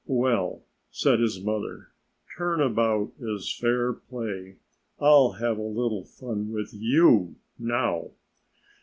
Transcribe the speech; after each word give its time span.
"Well," 0.07 0.63
said 0.89 1.19
his 1.19 1.43
mother. 1.43 1.89
"Turn 2.35 2.59
about 2.59 3.11
is 3.19 3.55
fair 3.55 3.93
play. 3.93 4.55
I'll 4.99 5.33
have 5.33 5.59
a 5.59 5.61
little 5.61 6.05
fun 6.05 6.51
with 6.51 6.73
you, 6.73 7.35
now." 7.59 8.09